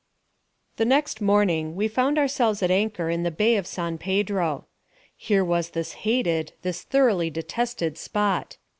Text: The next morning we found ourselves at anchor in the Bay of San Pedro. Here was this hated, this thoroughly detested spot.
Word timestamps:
The 0.77 0.85
next 0.85 1.21
morning 1.21 1.75
we 1.75 1.87
found 1.87 2.17
ourselves 2.17 2.63
at 2.63 2.71
anchor 2.71 3.07
in 3.11 3.21
the 3.21 3.29
Bay 3.29 3.55
of 3.55 3.67
San 3.67 3.99
Pedro. 3.99 4.65
Here 5.15 5.45
was 5.45 5.69
this 5.77 5.91
hated, 6.09 6.53
this 6.63 6.81
thoroughly 6.81 7.29
detested 7.29 7.99
spot. 7.99 8.57